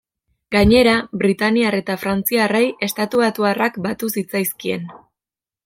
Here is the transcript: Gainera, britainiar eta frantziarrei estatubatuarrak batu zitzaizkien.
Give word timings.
Gainera, 0.53 0.93
britainiar 1.23 1.77
eta 1.81 1.97
frantziarrei 2.05 2.63
estatubatuarrak 2.89 3.79
batu 3.87 4.13
zitzaizkien. 4.17 4.93